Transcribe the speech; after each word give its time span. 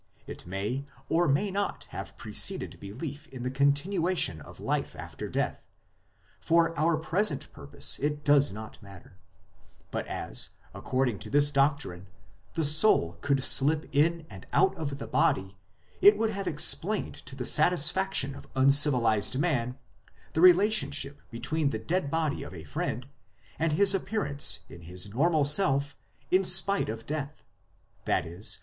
It 0.25 0.47
may 0.47 0.85
or 1.09 1.27
may 1.27 1.51
not 1.51 1.83
have 1.91 2.17
preceded 2.17 2.79
belief 2.79 3.27
in 3.27 3.43
the 3.43 3.51
con 3.51 3.71
tinuation 3.71 4.39
of 4.41 4.59
life 4.59 4.95
after 4.95 5.29
death, 5.29 5.67
for 6.39 6.75
our 6.75 6.97
present 6.97 7.53
purpose 7.53 7.99
it 7.99 8.23
does 8.23 8.51
not 8.51 8.81
matter; 8.81 9.19
but 9.91 10.07
as, 10.07 10.49
according 10.73 11.19
to 11.19 11.29
this 11.29 11.51
doctrine, 11.51 12.07
the 12.55 12.63
soul 12.63 13.19
could 13.21 13.43
slip 13.43 13.87
in 13.91 14.25
and 14.27 14.47
out 14.53 14.75
of 14.75 14.97
the 14.97 15.05
body, 15.05 15.55
it 16.01 16.17
would 16.17 16.31
have 16.31 16.47
ex 16.47 16.73
plained 16.73 17.23
to 17.27 17.35
the 17.35 17.45
satisfaction 17.45 18.33
of 18.33 18.47
uncivilized 18.55 19.37
man 19.37 19.77
the 20.33 20.41
relation 20.41 20.89
ship 20.89 21.21
between 21.29 21.69
the 21.69 21.77
dead 21.77 22.09
body 22.09 22.41
of 22.41 22.55
a 22.55 22.63
friend 22.63 23.07
and 23.59 23.73
his 23.73 23.93
appearance 23.93 24.61
in 24.67 24.81
his 24.81 25.09
normal 25.09 25.45
self 25.45 25.95
in 26.31 26.43
spite 26.43 26.89
of 26.89 27.05
death; 27.05 27.43
i.e. 28.07 28.41